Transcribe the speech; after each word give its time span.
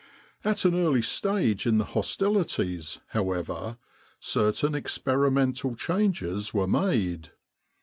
At 0.43 0.65
an 0.65 0.73
early 0.73 1.03
stage 1.03 1.67
in 1.67 1.77
the 1.77 1.83
hostilities, 1.85 2.97
however, 3.09 3.77
certain 4.19 4.73
experimental 4.73 5.75
changes 5.75 6.55
were 6.55 6.65
made. 6.65 7.31